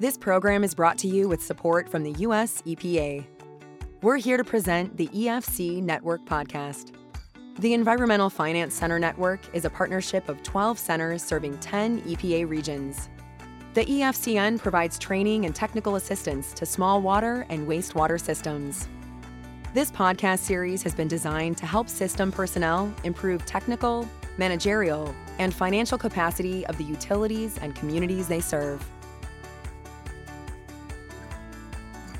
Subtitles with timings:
[0.00, 2.62] This program is brought to you with support from the U.S.
[2.62, 3.26] EPA.
[4.00, 6.94] We're here to present the EFC Network podcast.
[7.58, 13.08] The Environmental Finance Center Network is a partnership of 12 centers serving 10 EPA regions.
[13.74, 18.86] The EFCN provides training and technical assistance to small water and wastewater systems.
[19.74, 25.98] This podcast series has been designed to help system personnel improve technical, managerial, and financial
[25.98, 28.88] capacity of the utilities and communities they serve.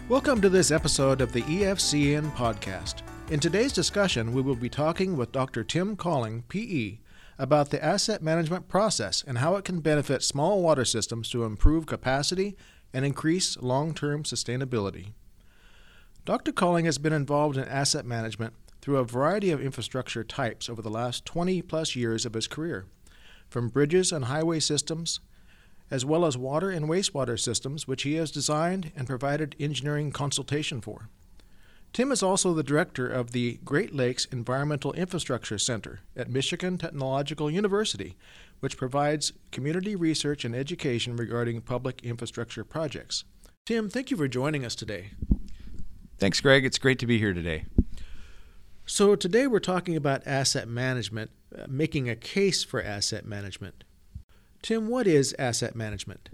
[0.09, 3.03] Welcome to this episode of the EFCN podcast.
[3.31, 5.63] In today's discussion, we will be talking with Dr.
[5.63, 7.01] Tim Colling, PE,
[7.39, 11.85] about the asset management process and how it can benefit small water systems to improve
[11.85, 12.57] capacity
[12.95, 15.13] and increase long term sustainability.
[16.25, 16.53] Dr.
[16.53, 20.89] Colling has been involved in asset management through a variety of infrastructure types over the
[20.89, 22.87] last 20 plus years of his career,
[23.51, 25.21] from bridges and highway systems
[25.91, 30.81] as well as water and wastewater systems, which he has designed and provided engineering consultation
[30.81, 31.09] for.
[31.93, 37.51] Tim is also the director of the Great Lakes Environmental Infrastructure Center at Michigan Technological
[37.51, 38.17] University,
[38.61, 43.25] which provides community research and education regarding public infrastructure projects.
[43.65, 45.11] Tim, thank you for joining us today.
[46.19, 46.65] Thanks, Greg.
[46.65, 47.65] It's great to be here today.
[48.87, 53.85] So, today we're talking about asset management, uh, making a case for asset management.
[54.63, 56.31] Tim, what is asset management?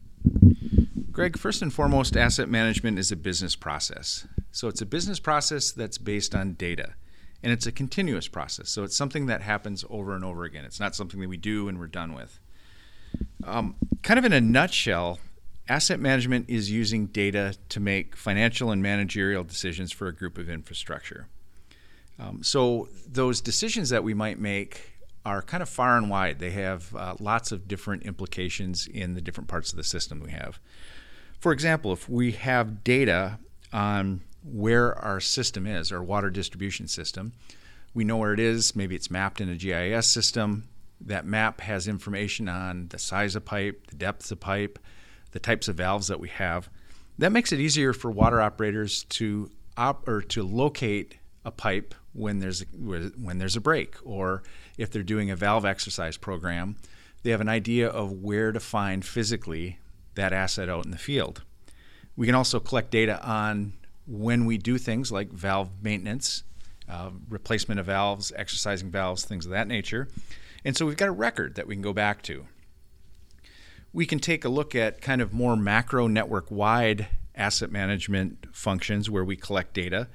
[1.12, 4.26] Greg, first and foremost, asset management is a business process.
[4.50, 6.94] So it's a business process that's based on data.
[7.42, 8.70] And it's a continuous process.
[8.70, 10.64] So it's something that happens over and over again.
[10.64, 12.40] It's not something that we do and we're done with.
[13.44, 15.20] Um, kind of in a nutshell,
[15.68, 20.48] asset management is using data to make financial and managerial decisions for a group of
[20.48, 21.28] infrastructure.
[22.18, 24.93] Um, so those decisions that we might make
[25.24, 26.38] are kind of far and wide.
[26.38, 30.30] They have uh, lots of different implications in the different parts of the system we
[30.30, 30.58] have.
[31.40, 33.38] For example, if we have data
[33.72, 37.32] on where our system is, our water distribution system,
[37.94, 38.76] we know where it is.
[38.76, 40.68] Maybe it's mapped in a GIS system.
[41.00, 44.78] That map has information on the size of pipe, the depth of pipe,
[45.32, 46.68] the types of valves that we have.
[47.18, 52.38] That makes it easier for water operators to op- or to locate a pipe when
[52.38, 54.42] there's a, when there's a break or
[54.78, 56.76] if they're doing a valve exercise program,
[57.22, 59.78] they have an idea of where to find physically
[60.14, 61.42] that asset out in the field.
[62.16, 63.72] We can also collect data on
[64.06, 66.44] when we do things like valve maintenance,
[66.88, 70.08] uh, replacement of valves, exercising valves, things of that nature.
[70.64, 72.46] And so we've got a record that we can go back to.
[73.92, 79.10] We can take a look at kind of more macro network wide asset management functions
[79.10, 80.08] where we collect data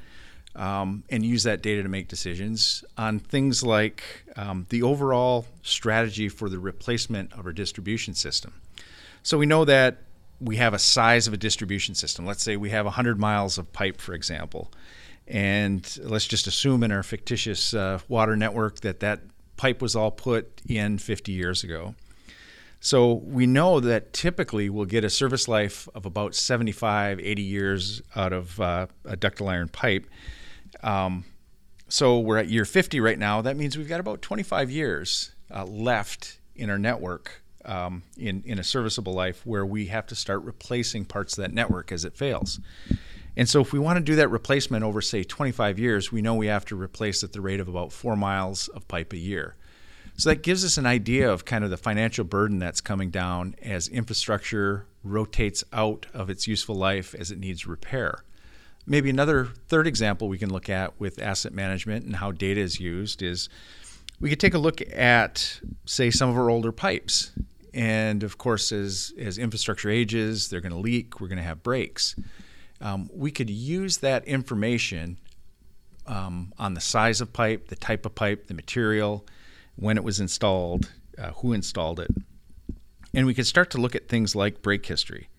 [0.55, 4.03] um, and use that data to make decisions on things like
[4.35, 8.53] um, the overall strategy for the replacement of our distribution system.
[9.23, 9.97] So we know that
[10.41, 12.25] we have a size of a distribution system.
[12.25, 14.71] Let's say we have 100 miles of pipe, for example.
[15.27, 19.21] And let's just assume in our fictitious uh, water network that that
[19.57, 21.93] pipe was all put in 50 years ago.
[22.79, 28.01] So we know that typically we'll get a service life of about 75, 80 years
[28.15, 30.07] out of uh, a ductile iron pipe.
[30.84, 31.25] Um,
[31.88, 33.41] so we're at year 50 right now.
[33.41, 38.59] That means we've got about 25 years uh, left in our network um, in, in
[38.59, 42.16] a serviceable life where we have to start replacing parts of that network as it
[42.16, 42.59] fails.
[43.35, 46.35] And so, if we want to do that replacement over, say, 25 years, we know
[46.35, 49.56] we have to replace at the rate of about four miles of pipe a year.
[50.18, 53.56] So, that gives us an idea of kind of the financial burden that's coming down
[53.62, 58.23] as infrastructure rotates out of its useful life as it needs repair.
[58.85, 62.79] Maybe another third example we can look at with asset management and how data is
[62.79, 63.50] used is
[64.19, 67.31] we could take a look at, say, some of our older pipes.
[67.73, 71.62] And of course, as, as infrastructure ages, they're going to leak, we're going to have
[71.62, 72.16] breaks.
[72.81, 75.18] Um, we could use that information
[76.07, 79.25] um, on the size of pipe, the type of pipe, the material,
[79.75, 82.09] when it was installed, uh, who installed it.
[83.13, 85.30] And we could start to look at things like break history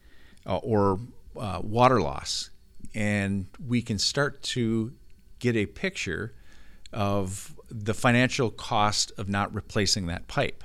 [0.46, 1.00] uh, or
[1.38, 2.50] uh, water loss
[2.94, 4.92] and we can start to
[5.38, 6.34] get a picture
[6.92, 10.64] of the financial cost of not replacing that pipe.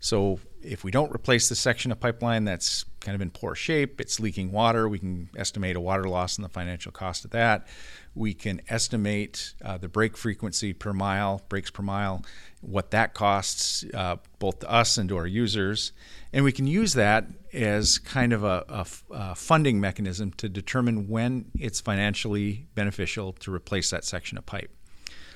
[0.00, 4.00] So if we don't replace the section of pipeline that's kind of in poor shape,
[4.00, 7.66] it's leaking water, we can estimate a water loss and the financial cost of that.
[8.14, 12.22] We can estimate uh, the break frequency per mile, breaks per mile,
[12.60, 15.92] what that costs uh, both to us and to our users.
[16.32, 21.08] And we can use that as kind of a, a, a, funding mechanism to determine
[21.08, 24.70] when it's financially beneficial to replace that section of pipe.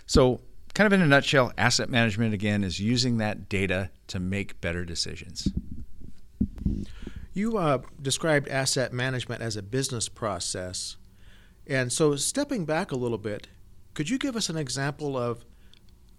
[0.05, 0.43] So,
[0.75, 4.85] kind of in a nutshell, asset management again is using that data to make better
[4.85, 5.49] decisions.
[7.35, 10.97] You uh, described asset management as a business process.
[11.67, 13.49] And so, stepping back a little bit,
[13.95, 15.45] could you give us an example of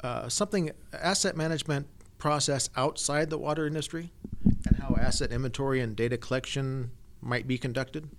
[0.01, 4.11] uh, something asset management process outside the water industry
[4.65, 6.91] and how asset inventory and data collection
[7.21, 8.09] might be conducted?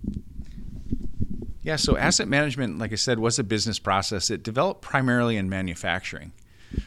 [1.65, 4.29] Yeah, so asset management, like I said, was a business process.
[4.29, 6.31] It developed primarily in manufacturing.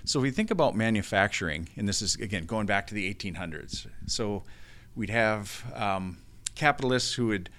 [0.04, 3.88] So if we think about manufacturing, and this is again going back to the 1800s.
[4.06, 4.44] So
[4.94, 6.18] we'd have um,
[6.54, 7.50] capitalists who would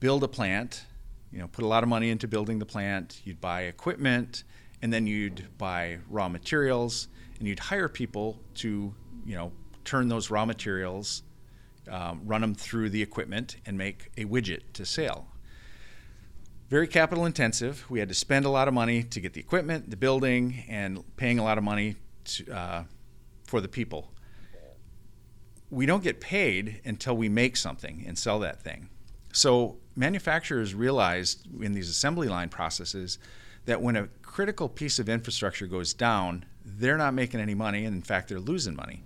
[0.00, 0.86] build a plant,
[1.30, 3.20] you know, put a lot of money into building the plant.
[3.24, 4.44] You'd buy equipment,
[4.80, 7.08] and then you'd buy raw materials,
[7.38, 8.94] and you'd hire people to,
[9.26, 9.52] you know,
[9.84, 11.24] turn those raw materials,
[11.90, 15.28] um, run them through the equipment, and make a widget to sell.
[16.68, 17.84] Very capital intensive.
[17.90, 21.04] We had to spend a lot of money to get the equipment, the building, and
[21.16, 22.84] paying a lot of money to, uh,
[23.46, 24.14] for the people
[25.74, 28.88] we don't get paid until we make something and sell that thing.
[29.32, 33.18] So manufacturers realized in these assembly line processes
[33.64, 37.94] that when a critical piece of infrastructure goes down, they're not making any money, and
[37.94, 39.02] in fact, they're losing money.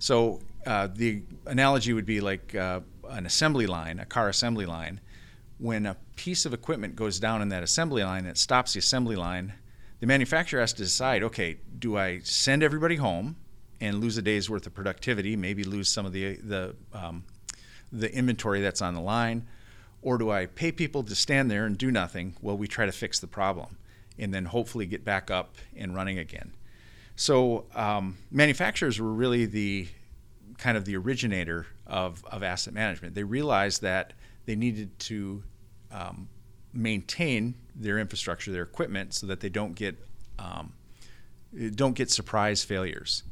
[0.00, 5.00] So uh, the analogy would be like uh, an assembly line, a car assembly line.
[5.58, 8.78] When a piece of equipment goes down in that assembly line, and it stops the
[8.78, 9.54] assembly line.
[10.00, 13.36] The manufacturer has to decide, okay, do I send everybody home
[13.80, 17.24] and lose a day's worth of productivity, maybe lose some of the the um,
[17.92, 19.46] the inventory that's on the line,
[20.02, 22.92] or do I pay people to stand there and do nothing while we try to
[22.92, 23.78] fix the problem,
[24.18, 26.52] and then hopefully get back up and running again?
[27.16, 29.88] So um, manufacturers were really the
[30.58, 33.14] kind of the originator of, of asset management.
[33.14, 34.12] They realized that
[34.46, 35.42] they needed to
[35.92, 36.28] um,
[36.72, 39.96] maintain their infrastructure, their equipment, so that they don't get
[40.38, 40.72] um,
[41.74, 43.22] don't get surprise failures.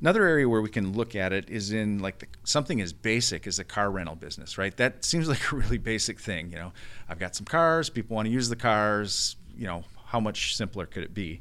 [0.00, 3.46] Another area where we can look at it is in like the, something as basic
[3.46, 4.76] as the car rental business, right?
[4.76, 6.50] That seems like a really basic thing.
[6.50, 6.72] You know,
[7.08, 9.36] I've got some cars, people want to use the cars.
[9.56, 11.40] You know, how much simpler could it be?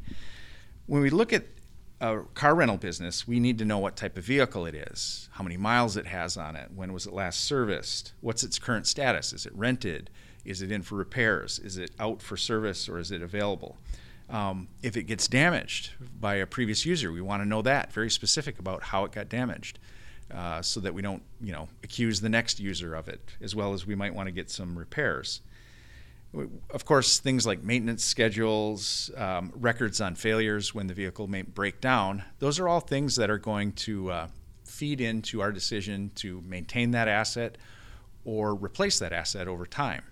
[0.85, 1.45] When we look at
[2.01, 5.44] a car rental business, we need to know what type of vehicle it is, how
[5.44, 9.31] many miles it has on it, when was it last serviced, what's its current status,
[9.31, 10.09] is it rented,
[10.44, 13.77] is it in for repairs, is it out for service, or is it available?
[14.31, 18.09] Um, if it gets damaged by a previous user, we want to know that very
[18.09, 19.77] specific about how it got damaged,
[20.33, 23.74] uh, so that we don't, you know, accuse the next user of it, as well
[23.74, 25.42] as we might want to get some repairs.
[26.33, 31.81] Of course, things like maintenance schedules, um, records on failures when the vehicle may break
[31.81, 34.28] down, those are all things that are going to uh,
[34.63, 37.57] feed into our decision to maintain that asset
[38.24, 40.04] or replace that asset over time.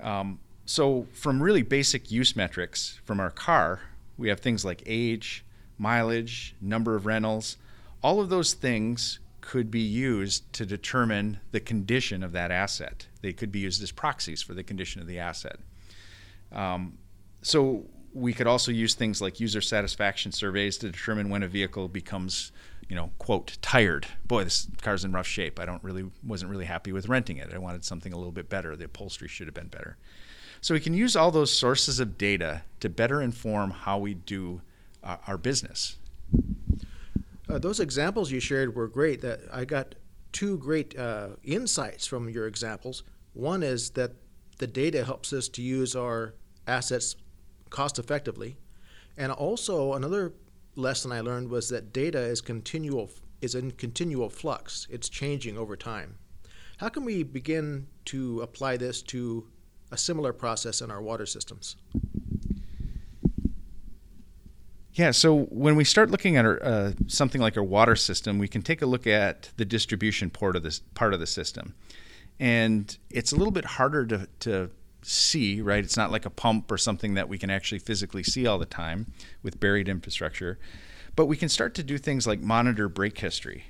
[0.00, 3.82] Um, so, from really basic use metrics from our car,
[4.18, 5.44] we have things like age,
[5.78, 7.56] mileage, number of rentals.
[8.02, 13.06] All of those things could be used to determine the condition of that asset.
[13.26, 15.58] They could be used as proxies for the condition of the asset.
[16.52, 16.98] Um,
[17.42, 21.86] so, we could also use things like user satisfaction surveys to determine when a vehicle
[21.86, 22.50] becomes
[22.88, 26.64] you know quote tired boy this car's in rough shape i don't really wasn't really
[26.64, 29.54] happy with renting it i wanted something a little bit better the upholstery should have
[29.54, 29.96] been better
[30.60, 34.62] so we can use all those sources of data to better inform how we do
[35.02, 35.96] uh, our business.
[37.48, 39.20] Uh, those examples you shared were great.
[39.20, 39.94] That I got
[40.32, 43.04] two great uh, insights from your examples.
[43.36, 44.12] One is that
[44.58, 46.34] the data helps us to use our
[46.66, 47.16] assets
[47.70, 48.56] cost effectively,
[49.16, 50.32] and also another
[50.74, 54.86] lesson I learned was that data is continual is in continual flux.
[54.90, 56.16] It's changing over time.
[56.78, 59.46] How can we begin to apply this to
[59.90, 61.76] a similar process in our water systems.
[64.92, 68.48] Yeah, so when we start looking at our, uh, something like our water system, we
[68.48, 71.74] can take a look at the distribution part of this part of the system,
[72.38, 74.70] and it's a little bit harder to, to
[75.02, 75.60] see.
[75.60, 78.58] Right, it's not like a pump or something that we can actually physically see all
[78.58, 79.12] the time
[79.42, 80.58] with buried infrastructure,
[81.14, 83.64] but we can start to do things like monitor break history,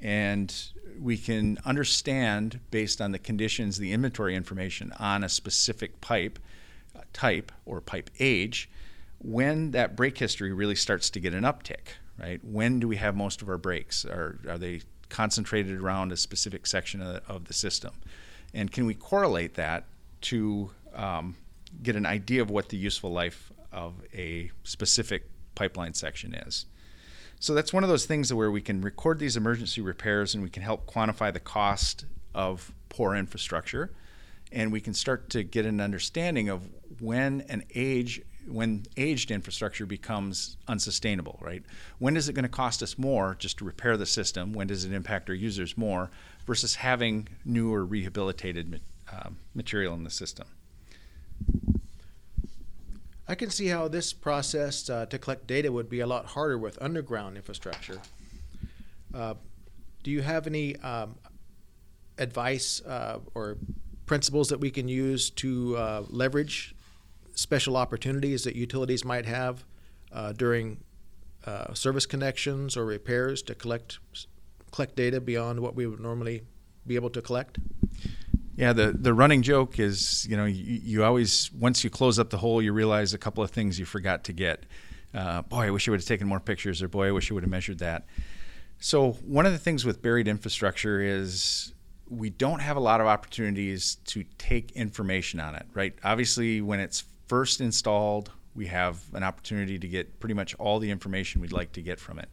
[0.00, 0.54] and
[1.00, 6.38] we can understand based on the conditions, the inventory information on a specific pipe
[7.12, 8.68] type or pipe age,
[9.18, 12.42] when that break history really starts to get an uptick, right?
[12.44, 14.04] When do we have most of our breaks?
[14.04, 17.92] Are, are they concentrated around a specific section of, of the system?
[18.54, 19.84] And can we correlate that
[20.22, 21.36] to um,
[21.82, 26.66] get an idea of what the useful life of a specific pipeline section is?
[27.38, 30.48] So that's one of those things where we can record these emergency repairs and we
[30.48, 33.92] can help quantify the cost of poor infrastructure.
[34.52, 36.68] And we can start to get an understanding of
[37.00, 41.62] when an age when aged infrastructure becomes unsustainable, right?
[41.98, 44.52] When is it going to cost us more just to repair the system?
[44.52, 46.10] When does it impact our users more
[46.46, 48.80] versus having new or rehabilitated
[49.12, 50.46] uh, material in the system?
[53.28, 56.56] I can see how this process uh, to collect data would be a lot harder
[56.56, 58.00] with underground infrastructure.
[59.12, 59.34] Uh,
[60.04, 61.16] do you have any um,
[62.18, 63.58] advice uh, or
[64.06, 66.75] principles that we can use to uh, leverage
[67.36, 69.64] special opportunities that utilities might have
[70.12, 70.78] uh, during
[71.44, 74.00] uh, service connections or repairs to collect
[74.72, 76.42] collect data beyond what we would normally
[76.86, 77.58] be able to collect?
[78.56, 82.30] Yeah, the, the running joke is, you know, you, you always, once you close up
[82.30, 84.64] the hole, you realize a couple of things you forgot to get.
[85.14, 87.34] Uh, boy, I wish I would have taken more pictures, or boy, I wish I
[87.34, 88.06] would have measured that.
[88.78, 91.72] So, one of the things with buried infrastructure is
[92.08, 95.94] we don't have a lot of opportunities to take information on it, right?
[96.04, 100.90] Obviously, when it's first installed, we have an opportunity to get pretty much all the
[100.90, 102.28] information we'd like to get from it.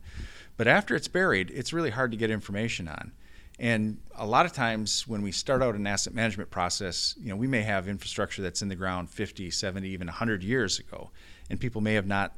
[0.56, 3.12] But after it's buried, it's really hard to get information on.
[3.60, 7.36] And a lot of times when we start out an asset management process, you know,
[7.36, 11.12] we may have infrastructure that's in the ground 50, 70, even 100 years ago,
[11.50, 12.34] and people may have not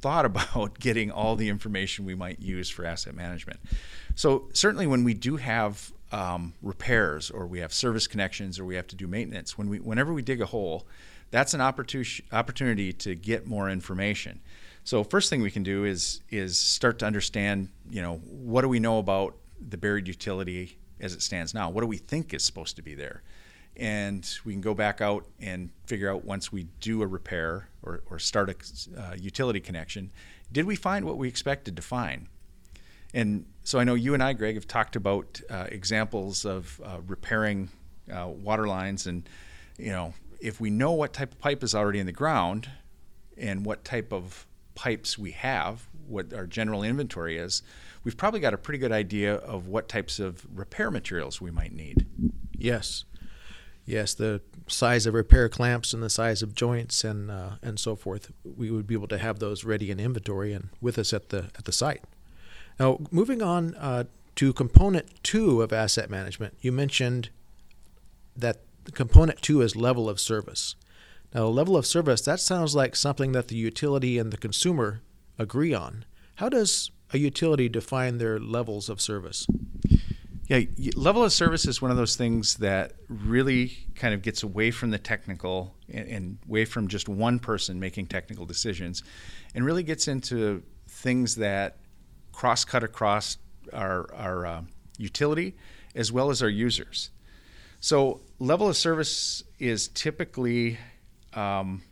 [0.00, 3.60] thought about getting all the information we might use for asset management.
[4.14, 8.74] So certainly when we do have um, repairs or we have service connections or we
[8.74, 10.86] have to do maintenance, when we whenever we dig a hole,
[11.30, 14.40] that's an opportunity to get more information.
[14.84, 18.68] So first thing we can do is is start to understand, you know, what do
[18.68, 21.70] we know about the buried utility as it stands now?
[21.70, 23.22] What do we think is supposed to be there?
[23.76, 28.02] And we can go back out and figure out once we do a repair or,
[28.10, 30.10] or start a uh, utility connection,
[30.52, 32.26] did we find what we expected to find?
[33.14, 36.98] And so I know you and I, Greg, have talked about uh, examples of uh,
[37.06, 37.70] repairing
[38.12, 39.28] uh, water lines, and
[39.78, 42.68] you know, if we know what type of pipe is already in the ground
[43.36, 47.62] and what type of pipes we have, what our general inventory is,
[48.04, 51.72] we've probably got a pretty good idea of what types of repair materials we might
[51.72, 52.06] need.
[52.56, 53.04] Yes,
[53.84, 57.96] yes, the size of repair clamps and the size of joints and uh, and so
[57.96, 58.32] forth.
[58.44, 61.50] We would be able to have those ready in inventory and with us at the
[61.56, 62.04] at the site.
[62.78, 64.04] Now, moving on uh,
[64.36, 67.28] to component two of asset management, you mentioned
[68.36, 70.76] that component two is level of service.
[71.34, 75.02] Now, level of service, that sounds like something that the utility and the consumer
[75.38, 76.04] agree on.
[76.36, 79.46] How does a utility define their levels of service?
[80.48, 80.62] Yeah,
[80.96, 84.90] level of service is one of those things that really kind of gets away from
[84.90, 89.04] the technical and, and away from just one person making technical decisions
[89.54, 91.76] and really gets into things that
[92.32, 93.36] cross cut across
[93.72, 94.62] our, our uh,
[94.98, 95.54] utility
[95.94, 97.10] as well as our users.
[97.80, 100.78] So, level of service is typically
[101.32, 101.82] um,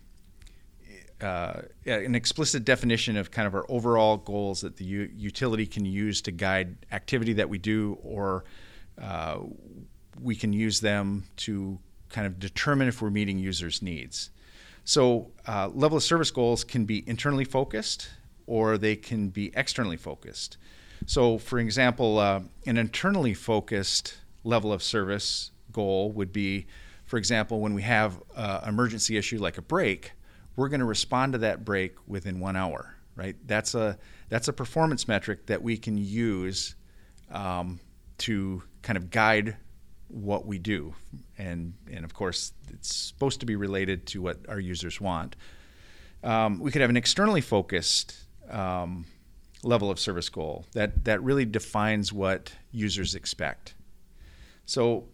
[1.21, 5.87] uh, an explicit definition of kind of our overall goals that the u- utility can
[5.87, 8.45] use to guide activity that we do, or
[9.01, 9.39] uh,
[10.21, 11.79] we can use them to
[12.11, 14.31] kind of determine if we're meeting users' needs.
[14.85, 18.11] So, uh, level of service goals can be internally focused
[18.47, 20.57] or they can be externally focused.
[21.07, 26.67] So, for example, uh, an internally focused level of service goal would be,
[27.07, 30.13] for example, when we have an emergency issue like a break,
[30.57, 32.95] we're going to respond to that break within one hour.
[33.15, 33.37] Right?
[33.47, 33.99] That's a
[34.29, 36.77] that's a performance metric that we can use
[37.33, 37.81] um,
[38.19, 39.57] to kind of guide
[40.09, 40.95] what we do,
[41.37, 45.37] and and of course it's supposed to be related to what our users want.
[46.23, 48.17] Um, we could have an externally focused
[48.51, 49.05] um,
[49.63, 53.75] level of service goal that that really defines what users expect.
[54.65, 55.09] So,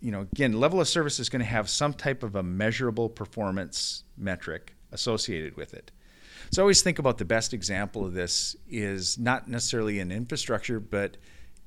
[0.00, 3.08] you know, again, level of service is going to have some type of a measurable
[3.08, 5.90] performance metric associated with it.
[6.50, 10.80] So I always think about the best example of this is not necessarily in infrastructure,
[10.80, 11.16] but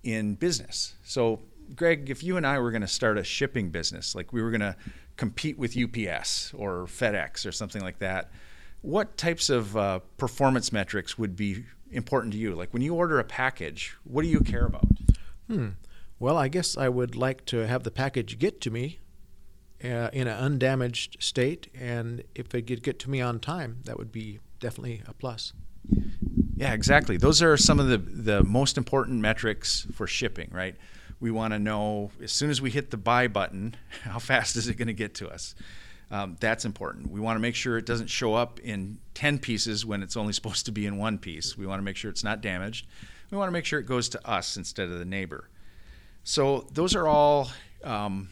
[0.04, 0.96] in business.
[1.06, 1.40] So,
[1.76, 4.52] Greg, if you and I were going to start a shipping business, like we were
[4.52, 4.76] going to
[5.16, 8.32] compete with UPS or FedEx or something like that,
[8.82, 12.54] what types of uh, performance metrics would be important to you?
[12.54, 14.86] Like when you order a package, what do you care about?
[15.48, 15.70] Hmm.
[16.24, 19.02] Well, I guess I would like to have the package get to me
[19.84, 23.98] uh, in an undamaged state, and if it could get to me on time, that
[23.98, 25.52] would be definitely a plus.
[26.56, 27.18] Yeah, exactly.
[27.18, 30.78] Those are some of the the most important metrics for shipping, right?
[31.20, 34.70] We want to know as soon as we hit the buy button, how fast is
[34.70, 35.56] it going to get to us?
[36.10, 37.12] Um, that's important.
[37.12, 40.32] We want to make sure it doesn't show up in 10 pieces when it's only
[40.40, 41.58] supposed to be in one piece.
[41.58, 42.88] We want to make sure it's not damaged.
[43.30, 45.50] We want to make sure it goes to us instead of the neighbor.
[46.24, 47.50] So those are all,
[47.84, 48.30] um,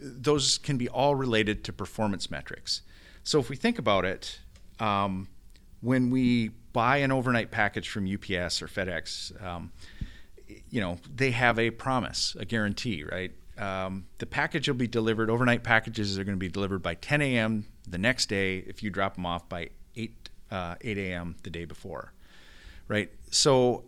[0.00, 2.82] those can be all related to performance metrics.
[3.24, 4.40] So if we think about it,
[4.80, 5.28] um,
[5.80, 9.72] when we buy an overnight package from UPS or FedEx, um,
[10.70, 13.32] you know, they have a promise, a guarantee, right?
[13.58, 15.30] Um, the package will be delivered.
[15.30, 17.66] Overnight packages are going to be delivered by 10 a.m.
[17.86, 21.36] the next day if you drop them off by 8 uh, 8 a.m.
[21.44, 22.12] the day before,
[22.88, 23.10] right?
[23.30, 23.84] So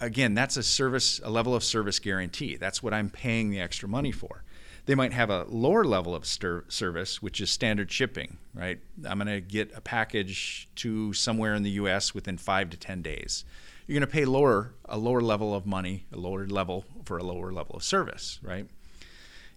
[0.00, 2.56] again, that's a service, a level of service guarantee.
[2.56, 4.42] That's what I'm paying the extra money for.
[4.86, 8.78] They might have a lower level of stir- service, which is standard shipping, right?
[9.04, 12.14] I'm going to get a package to somewhere in the U.S.
[12.14, 13.44] within five to ten days.
[13.86, 17.22] You're going to pay lower a lower level of money, a lower level for a
[17.22, 18.68] lower level of service, right?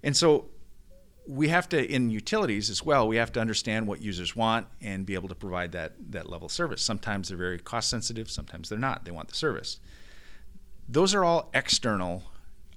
[0.03, 0.45] And so
[1.29, 5.05] we have to in utilities as well we have to understand what users want and
[5.05, 8.67] be able to provide that that level of service sometimes they're very cost sensitive sometimes
[8.67, 9.79] they're not they want the service
[10.89, 12.23] those are all external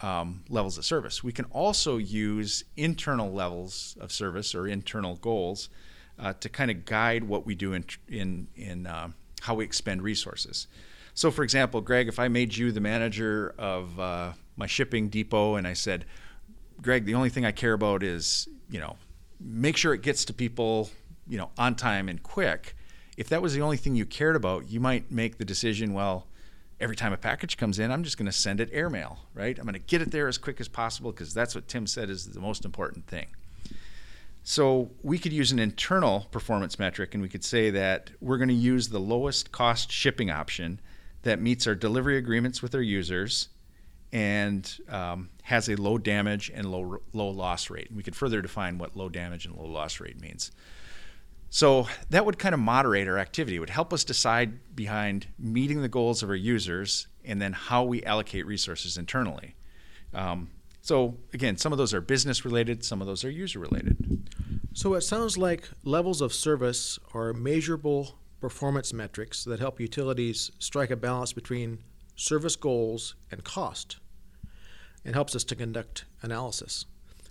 [0.02, 1.24] um, levels of service.
[1.24, 5.70] We can also use internal levels of service or internal goals
[6.18, 9.08] uh, to kind of guide what we do in in, in uh,
[9.40, 10.66] how we expend resources.
[11.14, 15.56] So, for example, Greg, if I made you the manager of uh, my shipping depot
[15.56, 16.04] and I said,
[16.80, 18.96] Greg, the only thing I care about is you know
[19.40, 20.90] make sure it gets to people
[21.26, 22.76] you know on time and quick.
[23.16, 26.26] If that was the only thing you cared about, you might make the decision, well,
[26.82, 29.56] every time a package comes in, I'm just going to send it airmail, right?
[29.56, 32.10] I'm going to get it there as quick as possible because that's what Tim said
[32.10, 33.28] is the most important thing.
[34.42, 38.48] So we could use an internal performance metric and we could say that we're going
[38.48, 40.80] to use the lowest cost shipping option
[41.22, 43.48] that meets our delivery agreements with our users
[44.12, 47.88] and um, has a low damage and low low loss rate.
[47.88, 50.50] And We could further define what low damage and low loss rate means.
[51.54, 53.56] So that would kind of moderate our activity.
[53.56, 57.84] It would help us decide behind meeting the goals of our users and then how
[57.84, 59.54] we allocate resources internally.
[60.14, 60.48] Um,
[60.80, 64.30] so again, some of those are business related, some of those are user related.
[64.72, 70.90] So it sounds like levels of service are measurable performance metrics that help utilities strike
[70.90, 71.80] a balance between
[72.16, 73.98] service goals and cost
[75.04, 76.86] and helps us to conduct analysis.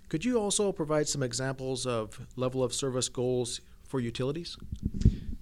[0.08, 3.60] Could you also provide some examples of level of service goals
[3.92, 4.56] for utilities?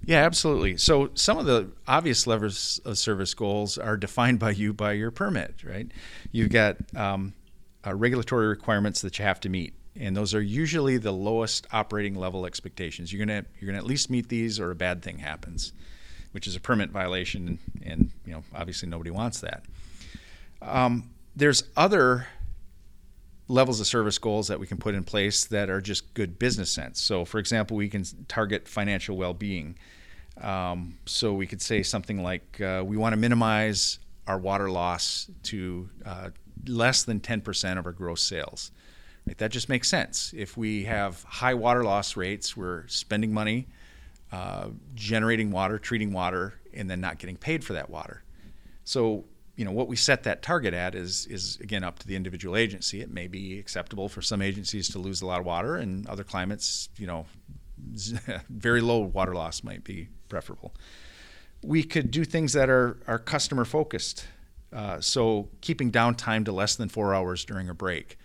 [0.05, 0.77] Yeah, absolutely.
[0.77, 5.13] So some of the obvious levers of service goals are defined by you by your
[5.13, 5.87] permit, right?
[6.33, 7.33] You've got um,
[7.87, 12.17] uh, regulatory requirements that you have to meet, and those are usually the lowest operating
[12.17, 13.13] level expectations.
[13.13, 15.73] You're gonna you're gonna at least meet these, or a bad thing happens,
[16.33, 19.63] which is a permit violation, and, you know obviously nobody wants that.
[20.61, 22.27] Um, there's other
[23.51, 26.71] levels of service goals that we can put in place that are just good business
[26.71, 27.01] sense.
[27.01, 29.77] So, for example, we can target financial well being.
[30.41, 35.29] Um, so, we could say something like uh, we want to minimize our water loss
[35.45, 36.31] to uh,
[36.67, 38.71] less than 10% of our gross sales.
[39.27, 39.37] Right?
[39.39, 40.33] That just makes sense.
[40.37, 43.67] If we have high water loss rates, we're spending money
[44.33, 48.23] uh, generating water, treating water, and then not getting paid for that water.
[48.85, 49.25] So,
[49.61, 52.57] you know what we set that target at is is again up to the individual
[52.57, 53.03] agency.
[53.03, 56.25] It may be acceptable for some agencies to lose a lot of water, and other
[56.25, 57.27] climates, you know,
[58.49, 60.75] very low water loss might be preferable.
[61.62, 64.25] We could do things that are are customer focused.
[64.73, 68.16] Uh, so keeping downtime to less than four hours during a break.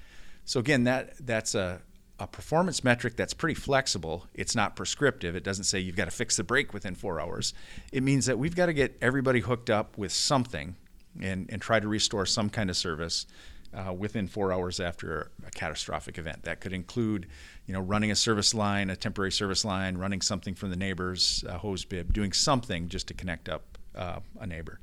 [0.46, 1.82] So again, that that's a
[2.18, 4.26] a performance metric that's pretty flexible.
[4.34, 5.36] It's not prescriptive.
[5.36, 7.54] It doesn't say you've got to fix the break within four hours.
[7.92, 10.78] It means that we've got to get everybody hooked up with something
[11.22, 13.26] and, and try to restore some kind of service
[13.74, 16.44] uh, within four hours after a catastrophic event.
[16.44, 17.28] That could include,
[17.66, 21.44] you know, running a service line, a temporary service line, running something from the neighbor's
[21.48, 24.80] uh, hose bib, doing something just to connect up uh, a neighbor.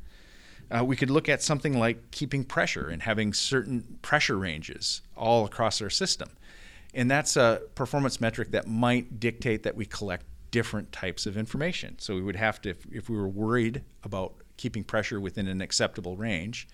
[0.70, 5.44] Uh, we could look at something like keeping pressure and having certain pressure ranges all
[5.44, 6.30] across our system.
[6.94, 11.98] And that's a performance metric that might dictate that we collect different types of information.
[11.98, 15.60] So we would have to, if, if we were worried about keeping pressure within an
[15.60, 16.68] acceptable range.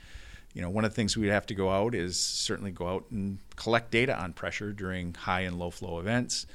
[0.55, 3.05] You know, one of the things we'd have to go out is certainly go out
[3.11, 6.47] and collect data on pressure during high and low flow events,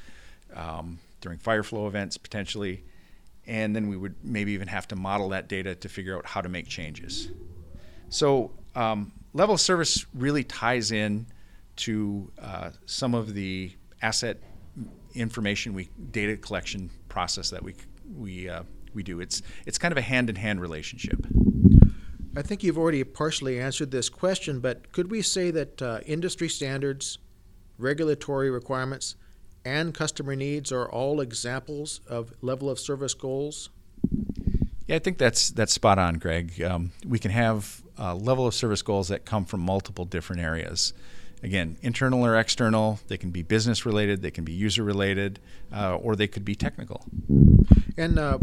[0.56, 2.84] um, during fire flow events potentially,
[3.46, 6.42] and then we would maybe even have to model that data to figure out how
[6.42, 7.30] to make changes.
[8.10, 11.28] So um, level of service really ties in
[11.76, 14.38] to uh, some of the asset
[15.14, 17.76] information we data collection process that we
[18.18, 18.64] we uh,
[18.96, 19.20] we do.
[19.20, 21.26] It's it's kind of a hand in hand relationship.
[22.36, 26.50] I think you've already partially answered this question, but could we say that uh, industry
[26.50, 27.20] standards,
[27.78, 29.16] regulatory requirements,
[29.64, 33.70] and customer needs are all examples of level of service goals?
[34.88, 36.62] Yeah, I think that's that's spot on, Greg.
[36.62, 40.94] Um, we can have uh, level of service goals that come from multiple different areas.
[41.44, 43.00] Again, internal or external.
[43.10, 45.40] They can be business related, they can be user related,
[45.74, 47.06] uh, or they could be technical.
[47.98, 48.40] And uh,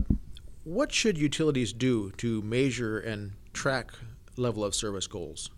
[0.64, 3.92] what should utilities do to measure and track
[4.36, 5.50] level of service goals?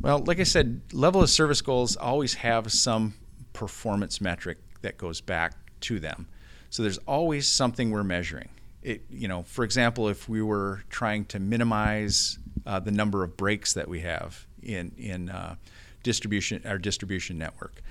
[0.00, 3.14] Well, like I said, level of service goals always have some
[3.52, 6.28] performance metric that goes back to them.
[6.70, 8.48] So there's always something we're measuring.
[8.82, 13.36] It, you know, for example, if we were trying to minimize uh, the number of
[13.36, 15.56] breaks that we have in in uh,
[16.02, 17.82] distribution our distribution network,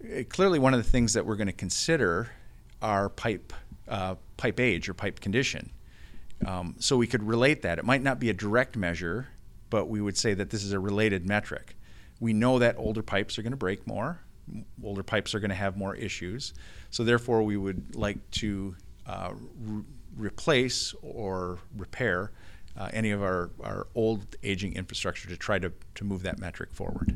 [0.00, 2.30] it, clearly one of the things that we're going to consider
[2.80, 3.52] are pipe
[3.88, 5.70] uh, pipe age or pipe condition.
[6.46, 7.78] Um, so we could relate that.
[7.78, 9.28] It might not be a direct measure,
[9.70, 11.76] but we would say that this is a related metric.
[12.20, 14.20] We know that older pipes are going to break more,
[14.82, 16.54] older pipes are going to have more issues.
[16.90, 19.82] So therefore, we would like to uh, re-
[20.16, 22.32] replace or repair
[22.76, 26.72] uh, any of our, our old aging infrastructure to try to, to move that metric
[26.72, 27.12] forward.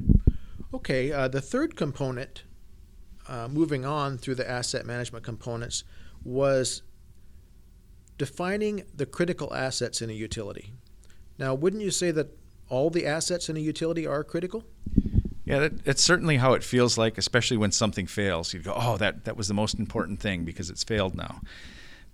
[0.72, 2.44] Okay, uh, the third component,
[3.28, 5.84] uh, moving on through the asset management components,
[6.24, 6.82] was
[8.20, 10.74] defining the critical assets in a utility.
[11.38, 12.36] Now, wouldn't you say that
[12.68, 14.62] all the assets in a utility are critical?
[15.46, 18.52] Yeah, that, that's certainly how it feels like, especially when something fails.
[18.52, 21.40] You go, oh, that, that was the most important thing because it's failed now.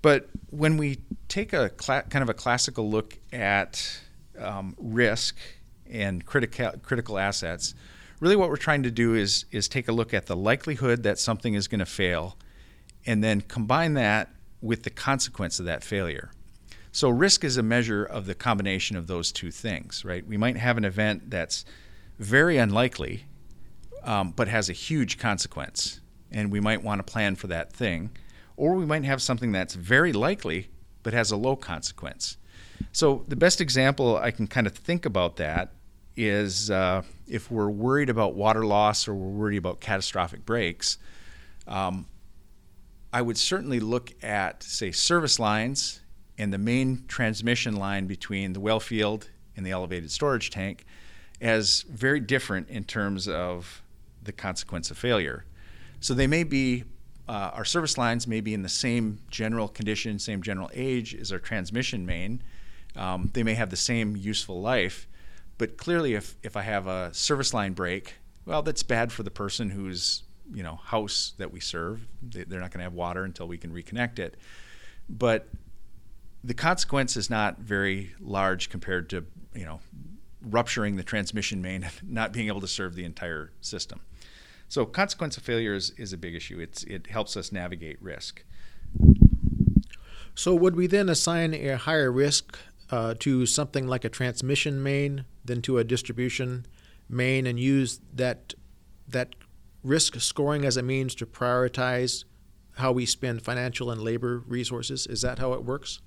[0.00, 3.98] But when we take a cl- kind of a classical look at
[4.38, 5.36] um, risk
[5.90, 7.74] and critical, critical assets,
[8.20, 11.18] really what we're trying to do is, is take a look at the likelihood that
[11.18, 12.36] something is going to fail
[13.06, 16.30] and then combine that with the consequence of that failure.
[16.92, 20.26] So risk is a measure of the combination of those two things, right?
[20.26, 21.64] We might have an event that's
[22.18, 23.26] very unlikely,
[24.02, 26.00] um, but has a huge consequence.
[26.32, 28.10] And we might want to plan for that thing.
[28.56, 30.70] Or we might have something that's very likely,
[31.02, 32.38] but has a low consequence.
[32.92, 35.72] So, the best example I can kind of think about that
[36.16, 40.96] is uh, if we're worried about water loss or we're worried about catastrophic breaks,
[41.68, 42.06] um,
[43.16, 46.02] I would certainly look at, say, service lines
[46.36, 50.84] and the main transmission line between the well field and the elevated storage tank
[51.40, 53.80] as very different in terms of
[54.22, 55.46] the consequence of failure.
[55.98, 56.84] So they may be,
[57.26, 61.32] uh, our service lines may be in the same general condition, same general age as
[61.32, 62.42] our transmission main.
[62.96, 65.08] Um, they may have the same useful life,
[65.56, 69.30] but clearly, if, if I have a service line break, well, that's bad for the
[69.30, 72.06] person whose you know house that we serve.
[72.22, 74.36] They, they're not going to have water until we can reconnect it.
[75.08, 75.48] But
[76.42, 79.80] the consequence is not very large compared to you know
[80.42, 84.00] rupturing the transmission main and not being able to serve the entire system.
[84.68, 86.58] So consequence of failure is, is a big issue.
[86.58, 88.44] It's, it helps us navigate risk.
[90.34, 92.58] So would we then assign a higher risk
[92.90, 96.66] uh, to something like a transmission main than to a distribution
[97.08, 98.54] main and use that
[99.08, 99.36] that
[99.86, 102.24] risk scoring as a means to prioritize
[102.76, 105.06] how we spend financial and labor resources?
[105.06, 106.00] Is that how it works?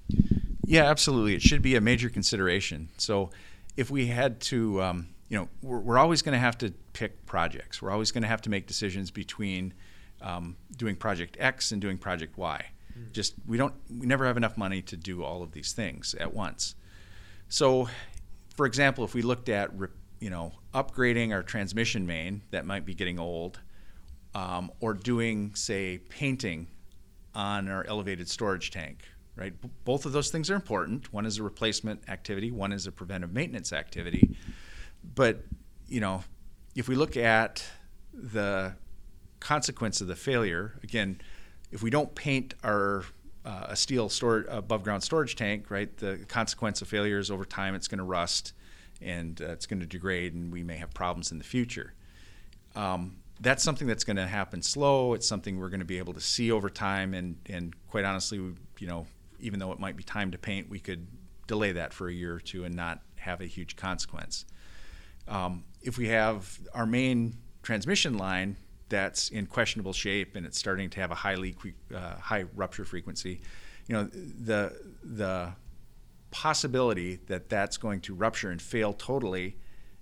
[0.66, 1.34] Yeah, absolutely.
[1.34, 2.90] It should be a major consideration.
[2.98, 3.32] So
[3.76, 7.26] if we had to, um, you know, we're, we're always going to have to pick
[7.26, 7.82] projects.
[7.82, 9.74] We're always going to have to make decisions between
[10.22, 12.66] um, doing project X and doing project Y.
[12.98, 13.12] Mm.
[13.14, 16.34] Just we don't, we never have enough money to do all of these things at
[16.34, 16.76] once.
[17.48, 17.88] So,
[18.56, 19.72] for example, if we looked at,
[20.20, 23.60] you know, upgrading our transmission main that might be getting old,
[24.36, 26.68] um, or doing, say, painting
[27.36, 29.04] on our elevated storage tank
[29.40, 29.60] right?
[29.62, 31.12] B- both of those things are important.
[31.14, 34.36] One is a replacement activity, one is a preventive maintenance activity.
[35.16, 35.44] But,
[35.88, 36.24] you know,
[36.76, 37.64] if we look at
[38.14, 38.74] the
[39.40, 41.22] consequence of the failure, again,
[41.72, 43.04] if we don't paint our
[43.46, 47.46] uh, a steel store above ground storage tank, right, the consequence of failure is over
[47.46, 48.54] time it's going to rust
[49.02, 51.94] and uh, it's going to degrade and we may have problems in the future.
[52.76, 55.14] Um, that's something that's going to happen slow.
[55.14, 58.38] It's something we're going to be able to see over time, and and quite honestly,
[58.38, 59.08] you know,
[59.40, 61.08] even though it might be time to paint, we could
[61.48, 64.46] delay that for a year or two and not have a huge consequence.
[65.28, 68.58] Um, if we have our main transmission line
[68.90, 71.58] that's in questionable shape and it's starting to have a high leak,
[71.94, 73.42] uh, high rupture frequency,
[73.88, 75.54] you know, the the
[76.32, 79.58] possibility that that's going to rupture and fail totally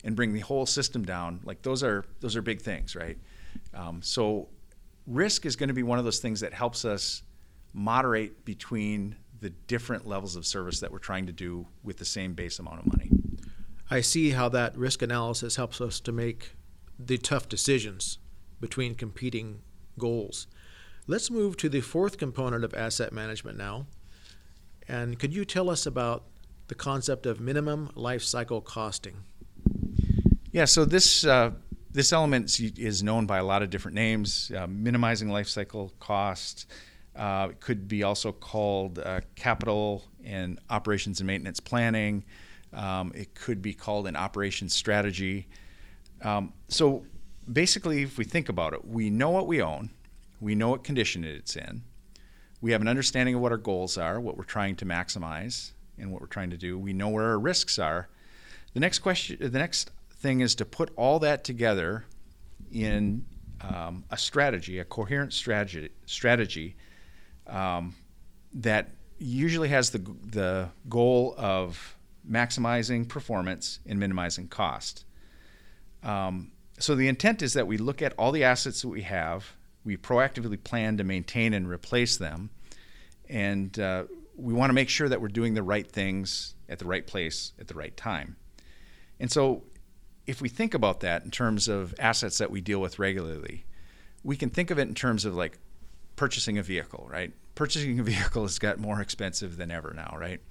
[0.08, 3.18] and bring the whole system down, like those are those are big things, right?
[3.74, 4.48] Um, so
[5.06, 7.24] risk is going to be one of those things that helps us
[7.74, 12.34] moderate between the different levels of service that we're trying to do with the same
[12.34, 13.12] base amount of money.
[13.92, 16.54] I see how that risk analysis helps us to make
[16.98, 18.18] the tough decisions
[18.62, 19.60] between competing
[20.00, 20.48] goals.
[21.06, 23.88] Let's move to the fourth component of asset management now.
[24.88, 26.24] And could you tell us about
[26.70, 29.24] the concept of minimum life cycle costing?
[30.58, 31.52] Yeah, so this uh,
[31.92, 36.66] this element is known by a lot of different names: uh, minimizing life cycle cost,
[37.16, 42.24] Uh, could be also called uh, capital and operations and maintenance planning.
[42.74, 45.48] Um, it could be called an operations strategy.
[46.24, 47.06] Um, so
[47.52, 49.92] basically, if we think about it, we know what we own,
[50.40, 51.84] we know what condition it's in,
[52.62, 56.12] we have an understanding of what our goals are, what we're trying to maximize, and
[56.12, 56.80] what we're trying to do.
[56.80, 58.10] We know where our risks are.
[58.74, 62.06] The next question, the next thing is to put all that together
[62.72, 63.26] in
[63.62, 66.76] um, a strategy, a coherent strategy, strategy
[67.48, 67.96] um,
[68.54, 71.98] that usually has the the goal of
[72.30, 75.06] maximizing performance and minimizing cost.
[76.04, 79.54] Um, so the intent is that we look at all the assets that we have,
[79.84, 82.50] we proactively plan to maintain and replace them,
[83.30, 84.04] and uh,
[84.36, 87.54] we want to make sure that we're doing the right things at the right place
[87.60, 88.36] at the right time.
[89.20, 89.64] And so,
[90.28, 93.66] if we think about that in terms of assets that we deal with regularly,
[94.24, 95.58] we can think of it in terms of like
[96.18, 97.32] purchasing a vehicle, right?
[97.56, 100.42] Purchasing a vehicle has got more expensive than ever now, right?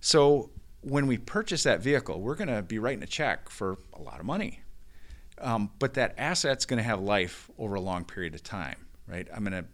[0.00, 4.00] So when we purchase that vehicle, we're going to be writing a check for a
[4.00, 4.60] lot of money.
[5.38, 9.28] Um, but that asset's going to have life over a long period of time, right?
[9.34, 9.68] I'm going to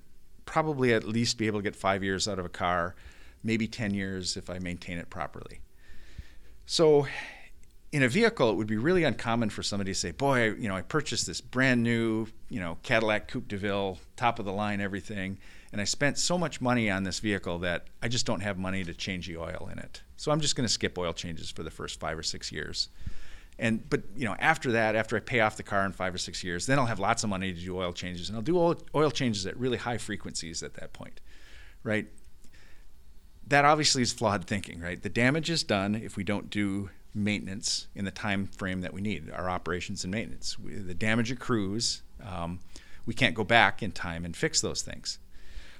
[0.45, 2.97] probably at least be able to get five years out of a car,
[3.45, 5.61] maybe 10 years if I maintain it properly.
[6.67, 7.07] So,
[7.91, 10.77] in a vehicle, it would be really uncommon for somebody to say, "Boy, you know,
[10.77, 14.81] I purchased this brand new, you know, Cadillac Coupe de Ville, top of the line,
[14.81, 15.39] everything,
[15.73, 18.85] and I spent so much money on this vehicle that I just don't have money
[18.85, 20.03] to change the oil in it.
[20.17, 22.89] So I'm just going to skip oil changes for the first five or six years."
[23.59, 26.19] And but you know, after that, after I pay off the car in five or
[26.19, 28.59] six years, then I'll have lots of money to do oil changes, and I'll do
[28.59, 31.21] oil, oil changes at really high frequencies at that point,
[31.83, 32.07] right?
[33.47, 35.03] That obviously is flawed thinking, right?
[35.03, 36.91] The damage is done if we don't do
[37.25, 40.59] maintenance in the time frame that we need, our operations and maintenance.
[40.59, 42.03] We, the damage accrues.
[42.25, 42.61] Um,
[43.07, 45.19] we can't go back in time and fix those things.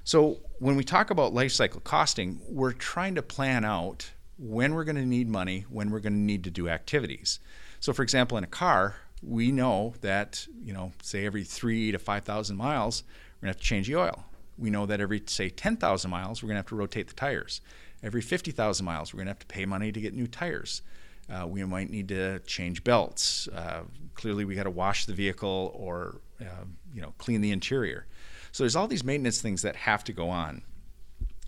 [0.03, 4.85] So when we talk about life cycle costing, we're trying to plan out when we're
[4.85, 7.39] going to need money, when we're going to need to do activities.
[7.79, 11.99] So, for example, in a car, we know that you know, say every three to
[11.99, 14.25] five thousand miles, we're going to have to change the oil.
[14.57, 17.13] We know that every say ten thousand miles, we're going to have to rotate the
[17.13, 17.61] tires.
[18.01, 20.81] Every fifty thousand miles, we're going to have to pay money to get new tires.
[21.31, 23.47] Uh, we might need to change belts.
[23.49, 23.81] Uh,
[24.15, 28.05] clearly, we got to wash the vehicle or uh, you know clean the interior.
[28.51, 30.63] So there's all these maintenance things that have to go on.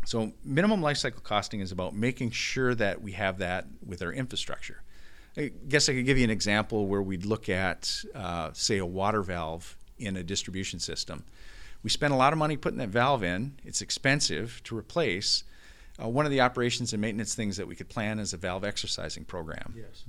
[0.06, 4.12] So minimum life cycle costing is about making sure that we have that with our
[4.12, 4.82] infrastructure.
[5.38, 8.86] I guess I could give you an example where we'd look at, uh, say, a
[8.86, 11.24] water valve in a distribution system.
[11.84, 13.54] We spend a lot of money putting that valve in.
[13.64, 15.44] It's expensive to replace.
[16.02, 18.64] Uh, one of the operations and maintenance things that we could plan is a valve
[18.64, 19.74] exercising program.
[19.76, 20.04] Yes.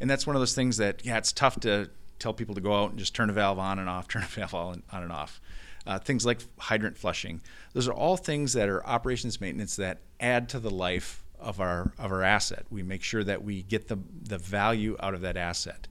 [0.00, 2.74] And that's one of those things that, yeah, it's tough to tell people to go
[2.74, 5.40] out and just turn a valve on and off, turn a valve on and off.
[5.86, 7.40] Uh, things like hydrant flushing.
[7.72, 11.92] Those are all things that are operations maintenance that add to the life of our
[11.98, 12.66] of our asset.
[12.68, 15.88] We make sure that we get the the value out of that asset.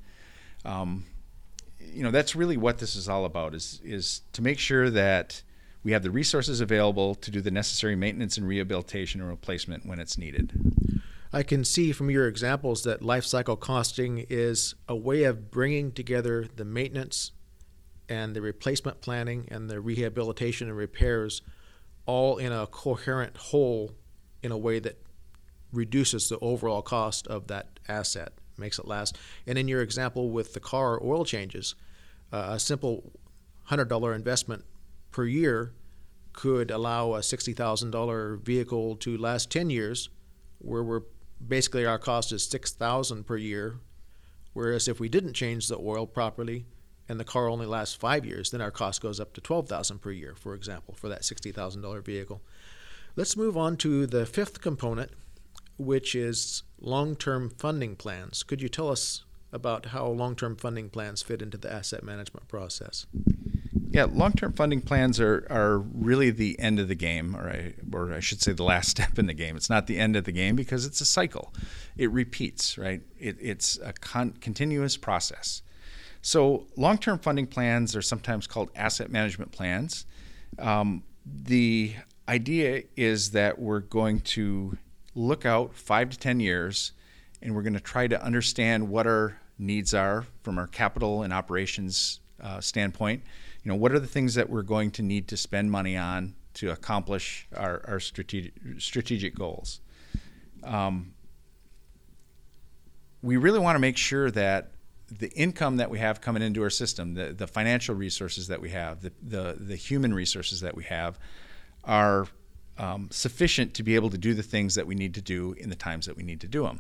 [0.64, 1.06] Um,
[1.80, 3.56] you know, that's really what this is all about.
[3.56, 5.42] Is is to make sure that
[5.90, 10.00] we have the resources available to do the necessary maintenance and rehabilitation and replacement when
[10.00, 11.02] it's needed.
[11.34, 15.92] I can see from your examples that life cycle costing is a way of bringing
[15.92, 17.32] together the maintenance
[18.08, 21.42] and the replacement planning and the rehabilitation and repairs
[22.06, 23.96] all in a coherent whole
[24.44, 25.02] in a way that
[25.74, 29.18] reduces the overall cost of that asset, makes it last.
[29.48, 31.74] And in your example with the car oil changes,
[32.32, 33.12] uh, a simple
[33.72, 34.66] $100 investment
[35.10, 35.74] per year
[36.34, 40.10] could allow a $60,000 vehicle to last 10 years,
[40.60, 41.04] where we're
[41.46, 43.76] basically our cost is 6000 per year.
[44.54, 46.66] Whereas if we didn't change the oil properly
[47.08, 50.12] and the car only lasts five years, then our cost goes up to 12000 per
[50.12, 52.42] year, for example, for that $60,000 vehicle.
[53.16, 55.12] Let's move on to the fifth component,
[55.78, 58.44] which is long term funding plans.
[58.44, 62.48] Could you tell us about how long term funding plans fit into the asset management
[62.48, 63.06] process?
[63.92, 67.74] Yeah, long term funding plans are, are really the end of the game, or I,
[67.94, 69.56] or I should say the last step in the game.
[69.56, 71.54] It's not the end of the game because it's a cycle,
[71.98, 73.02] it repeats, right?
[73.18, 75.62] It, it's a con- continuous process.
[76.22, 80.06] So, long term funding plans are sometimes called asset management plans.
[80.58, 81.96] Um, the
[82.28, 84.78] idea is that we're going to
[85.16, 86.92] look out five to 10 years
[87.42, 91.34] and we're going to try to understand what our needs are from our capital and
[91.34, 93.24] operations uh, standpoint.
[93.64, 96.36] You know, what are the things that we're going to need to spend money on
[96.56, 99.82] to accomplish our, our strategic, strategic goals?
[100.64, 101.14] Um,
[103.22, 104.72] we really want to make sure that
[105.12, 108.70] the income that we have coming into our system, the, the financial resources that we
[108.70, 111.20] have, the, the, the human resources that we have,
[111.84, 112.28] are
[112.78, 115.70] um, sufficient to be able to do the things that we need to do in
[115.70, 116.80] the times that we need to do them.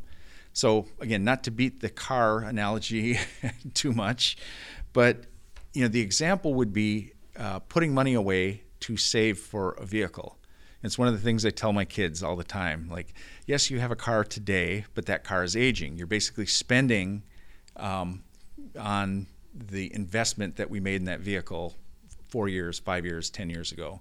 [0.54, 3.20] So again, not to beat the car analogy
[3.74, 4.38] too much,
[4.94, 5.26] but
[5.74, 10.38] you know the example would be uh, putting money away to save for a vehicle.
[10.82, 12.88] It's one of the things I tell my kids all the time.
[12.90, 13.14] Like,
[13.46, 15.98] yes, you have a car today, but that car is aging.
[15.98, 17.24] You're basically spending
[17.76, 18.24] um,
[18.80, 21.76] on the investment that we made in that vehicle
[22.30, 24.00] four years, five years, ten years ago.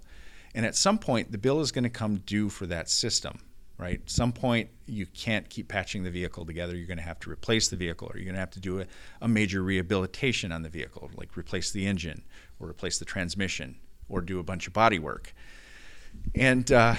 [0.55, 3.41] And at some point, the bill is going to come due for that system,
[3.79, 4.01] right?
[4.07, 6.77] Some point, you can't keep patching the vehicle together.
[6.77, 8.81] You're going to have to replace the vehicle, or you're going to have to do
[8.81, 8.87] a,
[9.23, 12.25] a major rehabilitation on the vehicle, like replace the engine,
[12.59, 13.77] or replace the transmission,
[14.09, 15.33] or do a bunch of body work.
[16.35, 16.97] And uh,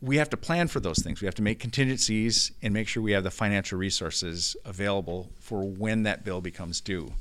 [0.00, 1.20] we have to plan for those things.
[1.20, 5.64] We have to make contingencies and make sure we have the financial resources available for
[5.64, 7.12] when that bill becomes due.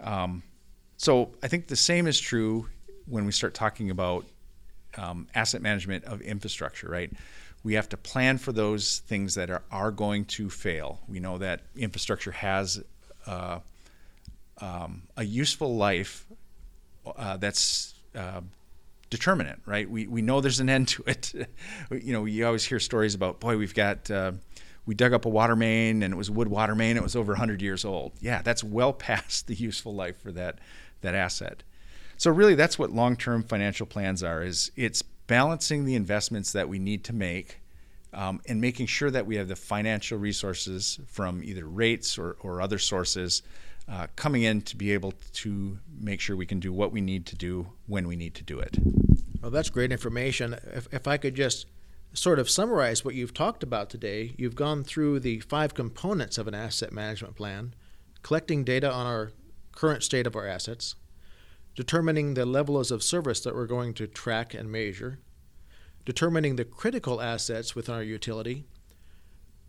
[0.00, 0.42] Um,
[0.96, 2.68] so I think the same is true
[3.06, 4.24] when we start talking about
[4.96, 7.12] um, asset management of infrastructure, right?
[7.64, 11.00] We have to plan for those things that are, are going to fail.
[11.08, 12.82] We know that infrastructure has
[13.26, 13.60] uh,
[14.60, 16.26] um, a useful life
[17.16, 18.42] uh, that's uh,
[19.10, 19.88] determinate, right?
[19.88, 21.32] We, we know there's an end to it.
[21.90, 24.32] you know, you always hear stories about, boy, we've got, uh,
[24.86, 26.96] we dug up a water main and it was a wood water main.
[26.96, 28.12] It was over 100 years old.
[28.20, 30.58] Yeah, that's well past the useful life for that,
[31.00, 31.62] that asset.
[32.16, 34.42] So really, that's what long-term financial plans are.
[34.42, 37.60] Is it's balancing the investments that we need to make,
[38.12, 42.60] um, and making sure that we have the financial resources from either rates or, or
[42.60, 43.42] other sources
[43.88, 47.26] uh, coming in to be able to make sure we can do what we need
[47.26, 48.78] to do when we need to do it.
[49.42, 50.54] Well, that's great information.
[50.72, 51.66] If, if I could just
[52.14, 56.48] sort of summarize what you've talked about today, you've gone through the five components of
[56.48, 57.74] an asset management plan,
[58.22, 59.32] collecting data on our
[59.72, 60.94] current state of our assets,
[61.74, 65.18] determining the levels of service that we're going to track and measure,
[66.04, 68.64] determining the critical assets within our utility,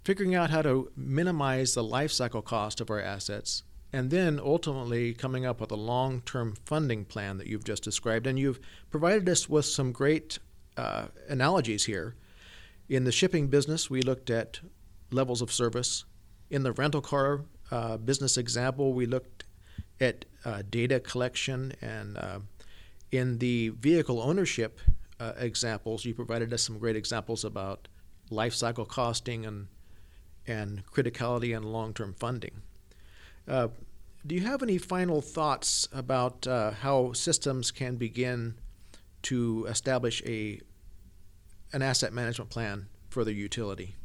[0.03, 5.13] figuring out how to minimize the life cycle cost of our assets, and then ultimately
[5.13, 8.27] coming up with a long term funding plan that you've just described.
[8.27, 8.59] And you've
[8.91, 10.37] provided us with some great
[10.77, 12.15] uh, analogies here.
[12.89, 14.59] In the shipping business, we looked at
[15.11, 16.05] levels of service.
[16.49, 19.44] In the rental car uh, business example, we looked
[19.99, 22.39] at uh, data collection and uh,
[23.11, 24.79] in the vehicle ownership
[25.19, 27.87] uh, examples, you provided us some great examples about
[28.29, 29.67] life cycle costing and
[30.47, 32.61] and criticality and long-term funding.
[33.47, 33.67] Uh,
[34.27, 38.55] do you have any final thoughts about uh, how systems can begin
[39.23, 40.59] to establish a
[41.73, 43.95] an asset management plan for the utility?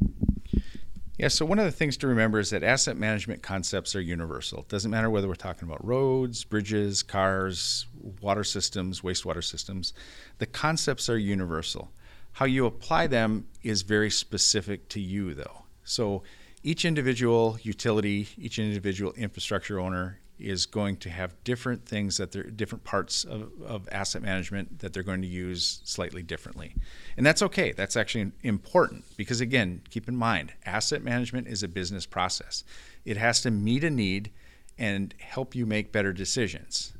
[1.20, 4.60] Yeah, so one of the things to remember is that asset management concepts are universal.
[4.60, 7.84] It doesn't matter whether we're talking about roads, bridges, cars,
[8.22, 9.92] water systems, wastewater systems.
[10.38, 11.92] The concepts are universal.
[12.32, 15.64] How you apply them is very specific to you, though.
[15.84, 16.22] So
[16.62, 22.44] each individual utility, each individual infrastructure owner is going to have different things that they're
[22.44, 26.74] different parts of, of asset management that they're going to use slightly differently.
[27.16, 27.72] And that's okay.
[27.72, 32.64] That's actually important because, again, keep in mind, asset management is a business process.
[33.04, 34.30] It has to meet a need
[34.78, 36.92] and help you make better decisions.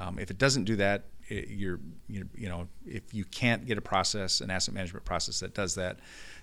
[0.00, 3.78] Um, if it doesn't do that, it, you're, you, you know, if you can't get
[3.78, 5.98] a process, an asset management process that does that,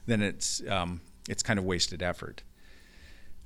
[0.05, 2.43] then it's, um, it's kind of wasted effort.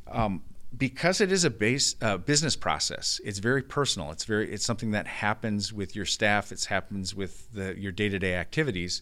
[0.09, 0.41] Um,
[0.75, 4.11] because it is a base uh, business process, it's very personal.
[4.11, 6.51] It's very it's something that happens with your staff.
[6.51, 9.01] It happens with the, your day to day activities.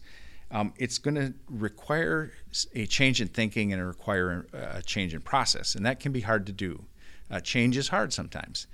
[0.50, 2.32] Um, it's going to require
[2.74, 6.46] a change in thinking and require a change in process, and that can be hard
[6.46, 6.84] to do.
[7.28, 8.68] Uh, change is hard sometimes,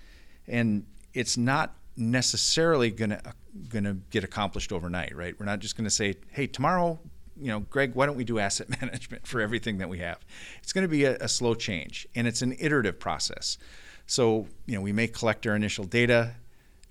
[0.46, 3.22] and it's not necessarily going to
[3.68, 5.16] going to get accomplished overnight.
[5.16, 5.34] Right?
[5.38, 7.00] We're not just going to say, "Hey, tomorrow
[7.40, 10.18] you know, Greg, why don't we do asset management for everything that we have?
[10.62, 13.58] It's going to be a, a, slow change, and it's an iterative process.
[14.06, 16.34] So, you know, we may collect our initial data,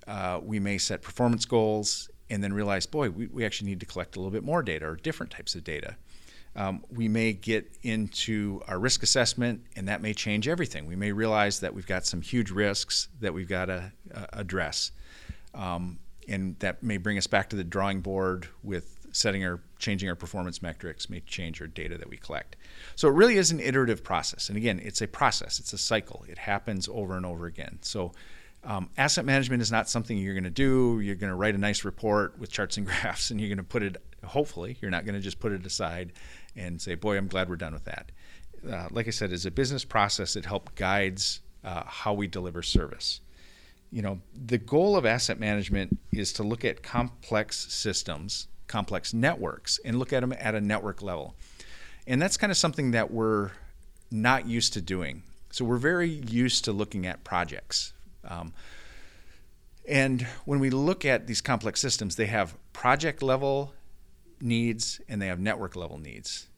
[0.06, 3.86] uh, we may set performance goals, and then realize, boy, we, we actually need to
[3.86, 5.96] collect a little bit more data or different types of data.
[6.54, 10.86] Um, we may get into our risk assessment, and that may change everything.
[10.86, 14.92] We may realize that we've got some huge risks that we've got to uh, address.
[15.54, 20.08] Um, and that may bring us back to the drawing board with setting our changing
[20.08, 22.56] our performance metrics may change our data that we collect.
[22.96, 24.48] So it really is an iterative process.
[24.48, 26.24] And again, it's a process, it's a cycle.
[26.28, 27.78] It happens over and over again.
[27.82, 28.12] So
[28.64, 31.00] um, asset management is not something you're going to do.
[31.00, 33.64] You're going to write a nice report with charts and graphs, and you're going to
[33.64, 33.96] put it.
[34.24, 36.12] Hopefully, you're not going to just put it aside
[36.56, 38.12] and say, "Boy, I'm glad we're done with that."
[38.68, 42.62] Uh, like I said, it's a business process that helps guides uh, how we deliver
[42.62, 43.20] service.
[43.90, 49.78] You know, the goal of asset management is to look at complex systems complex networks
[49.84, 51.34] and look at them at a network level.
[52.06, 53.50] And that's kind of something that we're
[54.10, 55.22] not used to doing.
[55.50, 57.92] So we're very used to looking at projects.
[58.24, 58.54] Um,
[59.86, 63.74] and when we look at these complex systems, they have project level
[64.40, 66.48] needs and they have network level needs.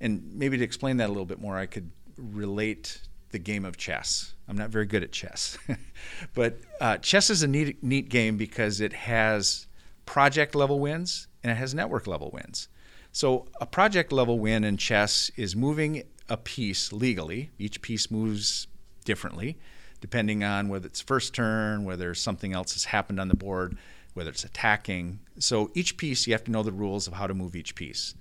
[0.00, 3.00] And maybe to explain that a little bit more, I could relate
[3.32, 4.34] the game of chess.
[4.46, 5.58] I'm not very good at chess,
[6.34, 9.66] but uh, chess is a neat, neat game because it has
[10.06, 12.66] project level wins and it has network level wins.
[13.12, 17.50] So a project level win in chess is moving a piece legally.
[17.58, 18.66] Each piece moves
[19.04, 19.56] differently
[20.04, 23.74] depending on whether it's first turn, whether something else has happened on the board,
[24.12, 25.18] whether it's attacking.
[25.38, 28.14] So each piece, you have to know the rules of how to move each piece.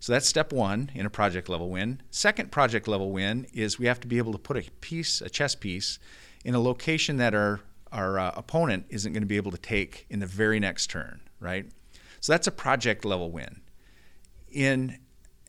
[0.00, 2.02] So that's step one in a project level win.
[2.10, 5.30] Second project level win is we have to be able to put a piece, a
[5.30, 6.00] chess piece,
[6.44, 7.60] in a location that our
[7.92, 11.20] our uh, opponent isn't going to be able to take in the very next turn,
[11.38, 11.66] right?
[12.20, 13.62] So that's a project level win.
[14.52, 14.98] In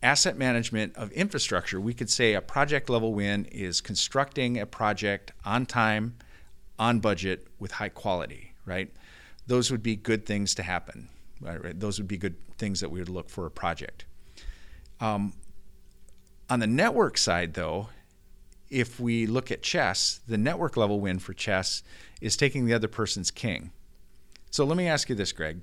[0.02, 5.32] asset management of infrastructure, we could say a project level win is constructing a project
[5.46, 6.16] on time,
[6.80, 8.92] on budget, with high quality, right?
[9.48, 11.10] Those would be good things to happen.
[11.42, 11.80] Right?
[11.80, 14.06] Those would be good things that we would look for a project.
[15.00, 15.34] Um,
[16.50, 17.90] on the network side, though,
[18.70, 21.82] if we look at chess, the network level win for chess
[22.22, 23.72] is taking the other person's king.
[24.52, 25.62] So let me ask you this, Greg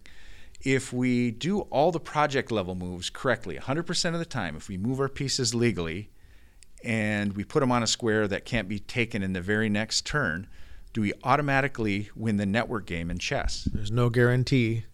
[0.61, 4.76] if we do all the project level moves correctly 100% of the time, if we
[4.76, 6.11] move our pieces legally
[6.84, 10.04] and we put them on a square that can't be taken in the very next
[10.04, 10.48] turn,
[10.92, 13.68] do we automatically win the network game in chess?
[13.72, 14.84] There's no guarantee.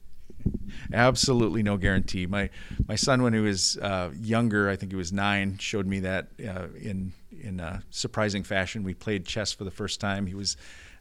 [0.93, 2.27] Absolutely no guarantee.
[2.27, 2.51] My
[2.87, 6.29] my son, when he was uh, younger, I think he was nine, showed me that
[6.47, 8.83] uh, in in a surprising fashion.
[8.83, 10.27] We played chess for the first time.
[10.27, 10.59] He was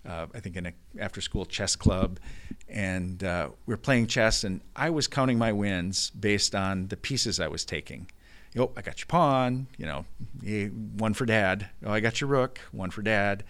[0.07, 2.19] uh, I think in an after school chess club,
[2.67, 6.97] and uh, we were playing chess, and I was counting my wins based on the
[6.97, 8.09] pieces I was taking.
[8.57, 10.05] Oh, I got your pawn, you know,
[10.97, 11.69] one for dad.
[11.85, 13.43] Oh, I got your rook, one for dad.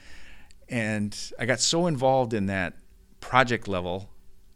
[0.70, 2.76] And I got so involved in that
[3.20, 4.10] project level,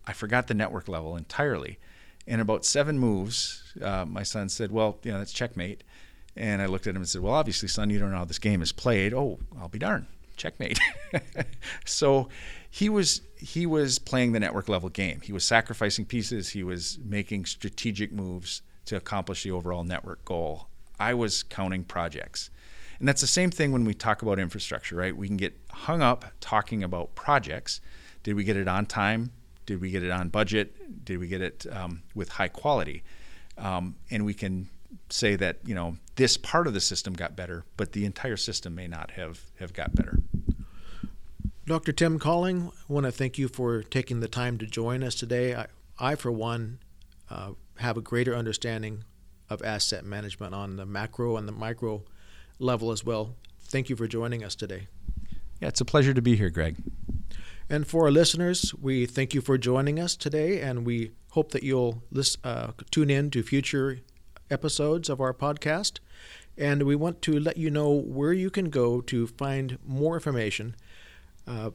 [0.06, 1.80] I forgot the network level entirely.
[2.26, 5.84] In about seven moves, uh, my son said, Well, you know, that's checkmate.
[6.36, 8.40] And I looked at him and said, Well, obviously, son, you don't know how this
[8.40, 9.14] game is played.
[9.14, 10.08] Oh, I'll be darned
[10.38, 10.80] checkmate.
[11.86, 12.30] so
[12.70, 15.22] he was he was playing the network level game.
[15.22, 16.50] He was sacrificing pieces.
[16.50, 20.68] He was making strategic moves to accomplish the overall network goal.
[21.00, 22.50] I was counting projects.
[23.00, 25.16] And that's the same thing when we talk about infrastructure, right?
[25.16, 27.80] We can get hung up talking about projects.
[28.24, 29.32] Did we get it on time?
[29.68, 31.06] Did we get it on budget?
[31.06, 33.04] Did we get it um, with high quality?
[33.58, 34.70] Um, and we can
[35.10, 38.76] say that you know this part of the system got better, but the entire system
[38.76, 40.20] may not have have got better.
[41.66, 41.92] Dr.
[41.92, 45.54] Tim Colling, I want to thank you for taking the time to join us today.
[45.54, 45.68] I,
[46.00, 46.80] I for one,
[47.30, 49.04] uh, have a greater understanding
[49.50, 52.04] of asset management on the macro and the micro
[52.60, 53.36] level as well.
[53.62, 54.88] Thank you for joining us today.
[55.60, 56.78] Yeah, it's a pleasure to be here, Greg.
[57.70, 61.64] And for our listeners, we thank you for joining us today, and we hope that
[61.64, 64.00] you'll list, uh, tune in to future
[64.50, 66.00] episodes of our podcast.
[66.58, 70.76] And we want to let you know where you can go to find more information.
[71.46, 71.72] Uh,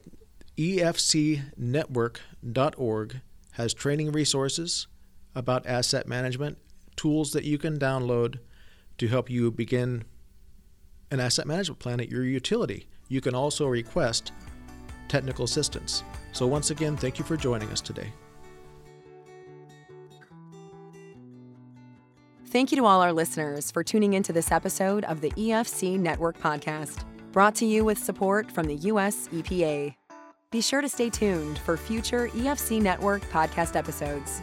[0.58, 3.20] EFCnetwork.org
[3.52, 4.86] has training resources
[5.34, 6.58] about asset management,
[6.96, 8.38] tools that you can download
[8.98, 10.04] to help you begin
[11.10, 12.86] an asset management plan at your utility.
[13.08, 14.32] You can also request
[15.08, 16.02] technical assistance.
[16.32, 18.12] So, once again, thank you for joining us today.
[22.52, 26.38] Thank you to all our listeners for tuning into this episode of the EFC Network
[26.38, 29.26] Podcast, brought to you with support from the U.S.
[29.28, 29.94] EPA.
[30.50, 34.42] Be sure to stay tuned for future EFC Network podcast episodes.